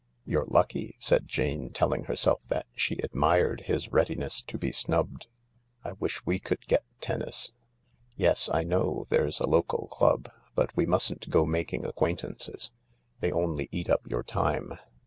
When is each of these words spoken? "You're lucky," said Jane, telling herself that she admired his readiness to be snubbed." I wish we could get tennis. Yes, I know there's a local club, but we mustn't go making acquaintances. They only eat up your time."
"You're 0.25 0.47
lucky," 0.47 0.95
said 0.97 1.27
Jane, 1.27 1.69
telling 1.69 2.05
herself 2.05 2.41
that 2.47 2.65
she 2.73 2.95
admired 3.03 3.61
his 3.67 3.91
readiness 3.91 4.41
to 4.41 4.57
be 4.57 4.71
snubbed." 4.71 5.27
I 5.85 5.91
wish 5.91 6.25
we 6.25 6.39
could 6.39 6.65
get 6.65 6.83
tennis. 7.01 7.53
Yes, 8.15 8.49
I 8.51 8.63
know 8.63 9.05
there's 9.09 9.39
a 9.39 9.45
local 9.45 9.87
club, 9.89 10.27
but 10.55 10.75
we 10.75 10.87
mustn't 10.87 11.29
go 11.29 11.45
making 11.45 11.85
acquaintances. 11.85 12.71
They 13.19 13.31
only 13.31 13.69
eat 13.71 13.91
up 13.91 14.01
your 14.09 14.23
time." 14.23 14.73